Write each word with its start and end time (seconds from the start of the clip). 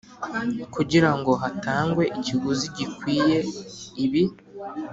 Kugira 0.73 1.09
ngo 1.17 1.31
hatangwe 1.41 2.03
ikiguzi 2.19 2.67
gikwiye 2.77 3.37
ibi 4.03 4.23